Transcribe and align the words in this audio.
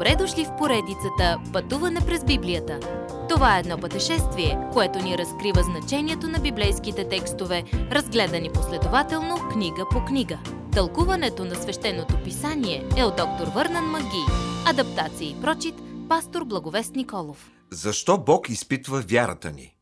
Добре 0.00 0.16
дошли 0.16 0.44
в 0.44 0.56
поредицата 0.58 1.40
Пътуване 1.52 2.00
през 2.06 2.24
Библията. 2.24 2.80
Това 3.28 3.56
е 3.56 3.60
едно 3.60 3.78
пътешествие, 3.78 4.58
което 4.72 4.98
ни 4.98 5.18
разкрива 5.18 5.62
значението 5.62 6.28
на 6.28 6.38
библейските 6.38 7.08
текстове, 7.08 7.64
разгледани 7.72 8.50
последователно 8.52 9.48
книга 9.52 9.86
по 9.90 10.04
книга. 10.04 10.38
Тълкуването 10.72 11.44
на 11.44 11.54
свещеното 11.54 12.14
писание 12.24 12.88
е 12.96 13.04
от 13.04 13.16
доктор 13.16 13.46
Върнан 13.54 13.84
Маги. 13.84 14.24
Адаптация 14.66 15.30
и 15.30 15.40
прочит, 15.40 15.74
пастор 16.08 16.44
Благовест 16.44 16.94
Николов. 16.94 17.50
Защо 17.70 18.18
Бог 18.18 18.48
изпитва 18.48 19.04
вярата 19.08 19.52
ни? 19.52 19.76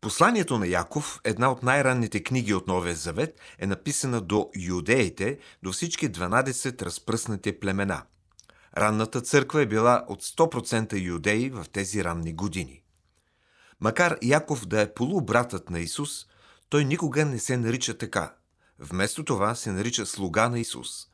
Посланието 0.00 0.58
на 0.58 0.66
Яков, 0.66 1.20
една 1.24 1.52
от 1.52 1.62
най-ранните 1.62 2.22
книги 2.22 2.54
от 2.54 2.66
Новия 2.66 2.94
Завет, 2.94 3.40
е 3.58 3.66
написана 3.66 4.20
до 4.20 4.50
юдеите, 4.56 5.38
до 5.62 5.72
всички 5.72 6.10
12 6.10 6.82
разпръснати 6.82 7.60
племена. 7.60 8.02
Ранната 8.76 9.20
църква 9.20 9.62
е 9.62 9.66
била 9.66 10.04
от 10.08 10.22
100% 10.22 11.02
юдеи 11.02 11.50
в 11.50 11.66
тези 11.72 12.04
ранни 12.04 12.32
години. 12.32 12.82
Макар 13.80 14.18
Яков 14.22 14.66
да 14.66 14.80
е 14.80 14.94
полубратът 14.94 15.70
на 15.70 15.80
Исус, 15.80 16.26
той 16.68 16.84
никога 16.84 17.24
не 17.24 17.38
се 17.38 17.56
нарича 17.56 17.98
така. 17.98 18.34
Вместо 18.78 19.24
това 19.24 19.54
се 19.54 19.72
нарича 19.72 20.06
слуга 20.06 20.48
на 20.48 20.60
Исус. 20.60 21.06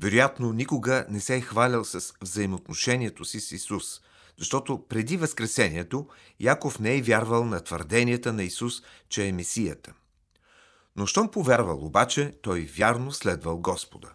Вероятно, 0.00 0.52
никога 0.52 1.06
не 1.08 1.20
се 1.20 1.36
е 1.36 1.40
хвалял 1.40 1.84
с 1.84 2.12
взаимоотношението 2.20 3.24
си 3.24 3.40
с 3.40 3.52
Исус– 3.52 4.00
защото 4.38 4.86
преди 4.88 5.16
Възкресението 5.16 6.06
Яков 6.40 6.78
не 6.78 6.96
е 6.96 7.02
вярвал 7.02 7.44
на 7.44 7.60
твърденията 7.60 8.32
на 8.32 8.42
Исус, 8.42 8.82
че 9.08 9.26
е 9.26 9.32
Месията. 9.32 9.92
Но 10.96 11.06
щом 11.06 11.30
повярвал 11.30 11.84
обаче, 11.84 12.38
той 12.42 12.60
вярно 12.60 13.12
следвал 13.12 13.58
Господа. 13.58 14.08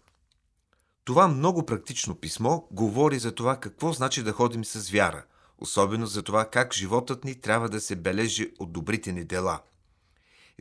Това 1.07 1.27
много 1.27 1.65
практично 1.65 2.15
писмо 2.15 2.61
говори 2.71 3.19
за 3.19 3.31
това 3.31 3.59
какво 3.59 3.93
значи 3.93 4.23
да 4.23 4.31
ходим 4.31 4.65
с 4.65 4.89
вяра, 4.89 5.25
особено 5.57 6.05
за 6.05 6.23
това 6.23 6.45
как 6.45 6.73
животът 6.73 7.23
ни 7.23 7.35
трябва 7.35 7.69
да 7.69 7.81
се 7.81 7.95
бележи 7.95 8.53
от 8.59 8.71
добрите 8.71 9.13
ни 9.13 9.23
дела. 9.23 9.61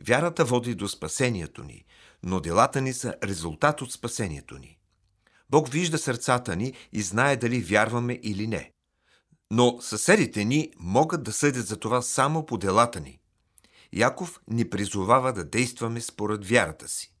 Вярата 0.07 0.45
води 0.45 0.75
до 0.75 0.87
спасението 0.87 1.63
ни, 1.63 1.85
но 2.23 2.39
делата 2.39 2.81
ни 2.81 2.93
са 2.93 3.15
резултат 3.23 3.81
от 3.81 3.91
спасението 3.91 4.57
ни. 4.57 4.77
Бог 5.49 5.69
вижда 5.69 5.97
сърцата 5.97 6.55
ни 6.55 6.73
и 6.93 7.01
знае 7.01 7.37
дали 7.37 7.61
вярваме 7.61 8.19
или 8.23 8.47
не. 8.47 8.71
Но 9.51 9.77
съседите 9.81 10.45
ни 10.45 10.71
могат 10.79 11.23
да 11.23 11.33
съдят 11.33 11.67
за 11.67 11.77
това 11.77 12.01
само 12.01 12.45
по 12.45 12.57
делата 12.57 12.99
ни. 12.99 13.19
Яков 13.93 14.39
ни 14.49 14.69
призовава 14.69 15.33
да 15.33 15.45
действаме 15.45 16.01
според 16.01 16.45
вярата 16.45 16.87
си. 16.87 17.16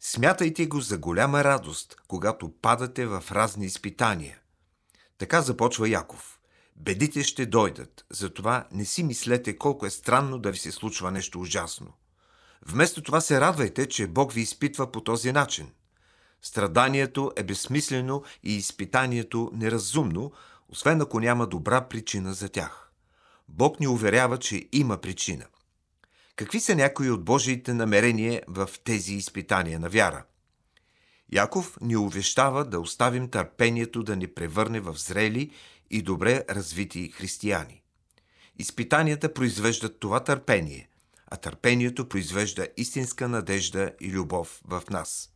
Смятайте 0.00 0.66
го 0.66 0.80
за 0.80 0.98
голяма 0.98 1.44
радост, 1.44 1.96
когато 2.08 2.52
падате 2.62 3.06
в 3.06 3.24
разни 3.32 3.66
изпитания. 3.66 4.38
Така 5.18 5.42
започва 5.42 5.88
Яков. 5.88 6.40
Бедите 6.76 7.22
ще 7.22 7.46
дойдат, 7.46 8.04
затова 8.10 8.68
не 8.72 8.84
си 8.84 9.02
мислете 9.02 9.58
колко 9.58 9.86
е 9.86 9.90
странно 9.90 10.38
да 10.38 10.50
ви 10.50 10.58
се 10.58 10.72
случва 10.72 11.10
нещо 11.10 11.40
ужасно. 11.40 11.92
Вместо 12.66 13.02
това 13.02 13.20
се 13.20 13.40
радвайте, 13.40 13.88
че 13.88 14.06
Бог 14.06 14.32
ви 14.32 14.40
изпитва 14.40 14.92
по 14.92 15.00
този 15.00 15.32
начин. 15.32 15.70
Страданието 16.42 17.32
е 17.36 17.42
безсмислено 17.42 18.22
и 18.42 18.56
изпитанието 18.56 19.50
неразумно, 19.54 20.32
освен 20.68 21.00
ако 21.00 21.20
няма 21.20 21.46
добра 21.46 21.88
причина 21.88 22.34
за 22.34 22.48
тях. 22.48 22.90
Бог 23.48 23.80
ни 23.80 23.88
уверява, 23.88 24.38
че 24.38 24.68
има 24.72 24.98
причина. 24.98 25.44
Какви 26.38 26.60
са 26.60 26.74
някои 26.74 27.10
от 27.10 27.24
Божиите 27.24 27.74
намерения 27.74 28.42
в 28.48 28.70
тези 28.84 29.14
изпитания 29.14 29.80
на 29.80 29.88
вяра? 29.88 30.24
Яков 31.32 31.78
ни 31.80 31.96
увещава 31.96 32.64
да 32.64 32.80
оставим 32.80 33.28
търпението 33.28 34.02
да 34.02 34.16
ни 34.16 34.26
превърне 34.26 34.80
в 34.80 34.94
зрели 34.94 35.50
и 35.90 36.02
добре 36.02 36.44
развити 36.50 37.10
християни. 37.10 37.82
Изпитанията 38.58 39.34
произвеждат 39.34 40.00
това 40.00 40.24
търпение, 40.24 40.88
а 41.26 41.36
търпението 41.36 42.08
произвежда 42.08 42.68
истинска 42.76 43.28
надежда 43.28 43.92
и 44.00 44.12
любов 44.12 44.60
в 44.64 44.82
нас. 44.90 45.30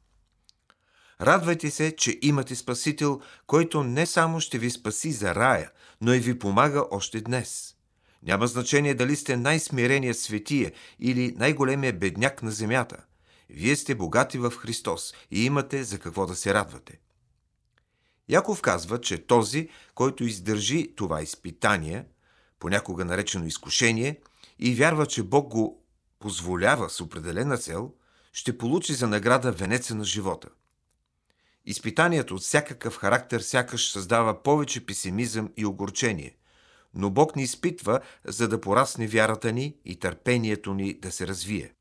Радвайте 1.21 1.71
се, 1.71 1.97
че 1.97 2.19
имате 2.23 2.57
Спасител, 2.57 3.21
който 3.47 3.85
не 3.85 4.07
само 4.07 4.41
ще 4.41 4.59
ви 4.59 4.71
спаси 4.71 5.12
за 5.12 5.35
рая, 5.35 5.71
но 6.01 6.15
и 6.15 6.21
ви 6.21 6.39
помага 6.39 6.85
още 6.91 7.21
днес. 7.21 7.75
Няма 8.22 8.47
значение 8.47 8.94
дали 8.94 9.16
сте 9.16 9.37
най-смирения 9.37 10.15
светия 10.15 10.72
или 11.00 11.34
най-големия 11.37 11.93
бедняк 11.93 12.43
на 12.43 12.50
земята. 12.50 12.97
Вие 13.50 13.77
сте 13.77 13.94
богати 13.94 14.38
в 14.38 14.50
Христос 14.50 15.15
и 15.31 15.44
имате 15.44 15.84
за 15.84 15.99
какво 15.99 16.27
да 16.27 16.34
се 16.34 16.55
радвате. 16.55 16.99
Яков 18.28 18.62
казва, 18.62 19.00
че 19.00 19.27
този, 19.27 19.69
който 19.94 20.25
издържи 20.25 20.93
това 20.97 21.22
изпитание, 21.22 22.05
понякога 22.59 23.05
наречено 23.05 23.47
изкушение, 23.47 24.21
и 24.59 24.75
вярва, 24.75 25.06
че 25.06 25.22
Бог 25.22 25.49
го 25.49 25.84
позволява 26.19 26.91
с 26.91 27.00
определена 27.00 27.59
цел, 27.59 27.93
ще 28.32 28.59
получи 28.59 28.94
за 28.94 29.09
награда 29.09 29.53
венеца 29.53 29.94
на 29.94 30.05
живота– 30.05 30.49
Изпитанието 31.66 32.34
от 32.34 32.43
всякакъв 32.43 32.97
характер 32.97 33.41
сякаш 33.41 33.91
създава 33.91 34.43
повече 34.43 34.87
песимизъм 34.87 35.50
и 35.56 35.66
огорчение. 35.66 36.37
Но 36.95 37.11
Бог 37.11 37.37
ни 37.37 37.43
изпитва, 37.43 38.01
за 38.25 38.49
да 38.49 38.61
порасне 38.61 39.07
вярата 39.07 39.53
ни 39.53 39.77
и 39.85 39.99
търпението 39.99 40.75
ни 40.75 40.95
да 40.95 41.13
се 41.13 41.27
развие. 41.27 41.73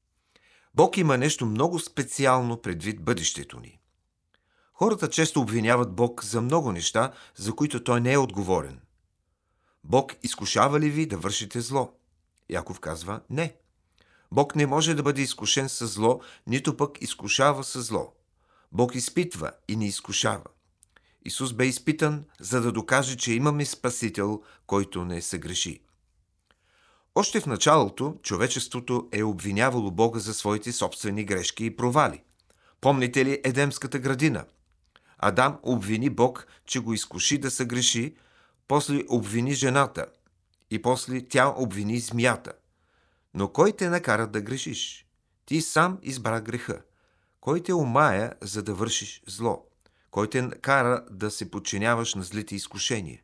Бог 0.76 0.98
има 0.98 1.18
нещо 1.18 1.46
много 1.46 1.80
специално 1.80 2.62
предвид 2.62 3.02
бъдещето 3.02 3.60
ни. 3.60 3.80
Хората 4.74 5.10
често 5.10 5.42
обвиняват 5.42 5.96
Бог 5.96 6.24
за 6.24 6.42
много 6.42 6.72
неща, 6.72 7.12
за 7.36 7.56
които 7.56 7.84
Той 7.84 8.02
не 8.02 8.14
е 8.14 8.18
отговорен. 8.18 8.80
Бог 9.84 10.14
изкушава 10.24 10.80
ли 10.80 10.90
ви 10.90 11.06
да 11.06 11.18
вършите 11.18 11.62
зло? 11.62 11.94
Яков 12.50 12.80
казва 12.80 13.22
не. 13.30 13.56
Бог 14.32 14.56
не 14.56 14.66
може 14.66 14.94
да 14.94 15.04
бъде 15.04 15.22
изкушен 15.22 15.70
с 15.70 15.88
зло, 15.88 16.22
нито 16.48 16.78
пък 16.78 17.02
изкушава 17.02 17.64
с 17.64 17.82
зло. 17.82 18.14
Бог 18.72 18.96
изпитва 18.96 19.52
и 19.68 19.76
ни 19.76 19.88
изкушава. 19.88 20.44
Исус 21.26 21.54
бе 21.54 21.66
изпитан, 21.66 22.26
за 22.40 22.62
да 22.62 22.72
докаже, 22.72 23.18
че 23.18 23.34
имаме 23.34 23.66
Спасител, 23.66 24.42
който 24.68 25.06
не 25.06 25.22
се 25.22 25.40
греши. 25.40 25.84
Още 27.16 27.40
в 27.40 27.46
началото 27.46 28.18
човечеството 28.24 29.09
е 29.12 29.24
обвинявало 29.24 29.92
Бога 29.92 30.20
за 30.20 30.34
своите 30.34 30.72
собствени 30.72 31.26
грешки 31.26 31.66
и 31.66 31.76
провали. 31.76 32.24
Помните 32.81 33.26
ли 33.26 33.42
Едемската 33.44 34.00
градина? 34.00 34.46
Адам 35.18 35.60
обвини 35.64 36.10
Бог, 36.10 36.48
че 36.66 36.80
го 36.80 36.94
изкуши 36.94 37.38
да 37.38 37.52
се 37.52 37.66
греши, 37.66 38.16
после 38.68 39.04
обвини 39.10 39.54
жената 39.54 40.06
и 40.72 40.81
после 40.81 41.28
тя 41.28 41.54
обвини 41.58 42.00
змията. 42.00 42.54
Но 43.34 43.48
кой 43.48 43.72
те 43.72 43.90
накара 43.90 44.28
да 44.28 44.42
грешиш? 44.42 45.06
Ти 45.46 45.62
сам 45.62 46.00
избра 46.02 46.42
греха. 46.42 46.81
Кой 47.40 47.64
те 47.64 47.74
умая, 47.74 48.34
за 48.42 48.64
да 48.64 48.74
вършиш 48.74 49.24
зло? 49.28 49.71
Кой 50.12 50.30
те 50.30 50.50
кара 50.62 51.06
да 51.12 51.32
се 51.32 51.52
подчиняваш 51.52 52.16
на 52.16 52.24
злите 52.24 52.56
изкушения? 52.56 53.22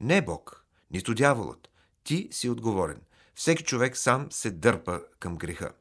Не 0.00 0.22
Бог, 0.22 0.64
нито 0.90 1.14
дяволът. 1.14 1.68
Ти 2.04 2.28
си 2.30 2.48
отговорен. 2.48 3.00
Всеки 3.34 3.64
човек 3.64 3.96
сам 3.96 4.26
се 4.30 4.50
дърпа 4.50 5.00
към 5.20 5.36
греха. 5.36 5.72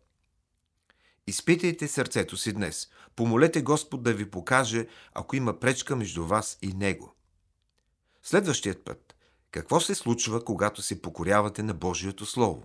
Изпитайте 1.28 1.88
сърцето 1.88 2.38
си 2.38 2.54
днес. 2.54 2.88
Помолете 3.16 3.62
Господ 3.62 4.04
да 4.04 4.14
ви 4.14 4.30
покаже, 4.30 4.88
ако 5.14 5.36
има 5.36 5.60
пречка 5.60 5.96
между 5.96 6.26
вас 6.26 6.58
и 6.62 6.74
Него. 6.74 7.16
Следващият 8.24 8.86
път. 8.86 9.16
Какво 9.52 9.80
се 9.80 9.96
случва, 9.96 10.46
когато 10.46 10.82
се 10.82 11.02
покорявате 11.02 11.64
на 11.64 11.74
Божието 11.74 12.26
Слово? 12.26 12.64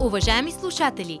Уважаеми 0.00 0.52
слушатели! 0.52 1.20